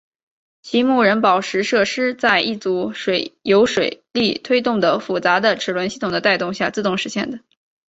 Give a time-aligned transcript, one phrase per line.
[0.63, 2.91] 其木人宝石设施是在一组
[3.43, 7.39] 由水力推动的复杂的齿轮系统的带动下自动实现的。